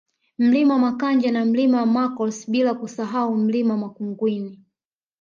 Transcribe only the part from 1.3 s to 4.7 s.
na Milima ya Makos bila kusahau Mlima Makungwini